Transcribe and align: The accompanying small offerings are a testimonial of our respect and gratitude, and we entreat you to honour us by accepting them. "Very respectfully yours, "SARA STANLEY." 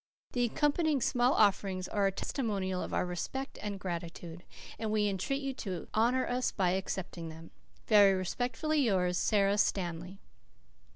The 0.31 0.45
accompanying 0.45 0.99
small 0.99 1.33
offerings 1.33 1.87
are 1.87 2.07
a 2.07 2.11
testimonial 2.11 2.81
of 2.81 2.91
our 2.91 3.05
respect 3.05 3.59
and 3.61 3.79
gratitude, 3.79 4.43
and 4.79 4.89
we 4.91 5.07
entreat 5.07 5.43
you 5.43 5.53
to 5.53 5.89
honour 5.93 6.25
us 6.27 6.51
by 6.51 6.71
accepting 6.71 7.29
them. 7.29 7.51
"Very 7.85 8.13
respectfully 8.13 8.79
yours, 8.79 9.19
"SARA 9.19 9.59
STANLEY." 9.59 10.19